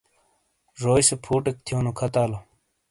زوئی 0.81 1.03
سے 1.07 1.15
فُوٹیک 1.23 1.57
تھیونو 1.65 1.91
کھاتالو۔ 1.97 2.37